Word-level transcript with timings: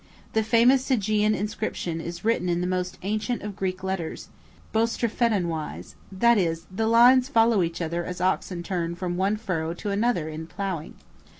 The 0.33 0.41
famous 0.41 0.83
Sigean 0.83 1.35
inscription 1.35 2.01
is 2.01 2.25
written 2.25 2.49
in 2.49 2.59
the 2.59 2.65
most 2.65 2.97
ancient 3.03 3.43
of 3.43 3.55
Greek 3.55 3.83
letters, 3.83 4.29
boustrophedon 4.73 5.45
wise; 5.45 5.93
that 6.11 6.39
is, 6.39 6.65
the 6.75 6.87
lines 6.87 7.29
follow 7.29 7.61
each 7.61 7.83
other 7.83 8.03
as 8.03 8.19
oxen 8.19 8.63
turn 8.63 8.95
from 8.95 9.15
one 9.15 9.37
furrow 9.37 9.75
to 9.75 9.91
another 9.91 10.27
in 10.27 10.47
ploughing. 10.47 10.95